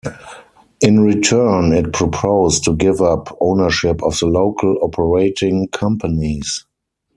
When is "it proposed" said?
1.73-2.63